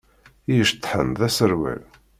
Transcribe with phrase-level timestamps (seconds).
[0.51, 1.81] I iceṭṭḥen d aserwal.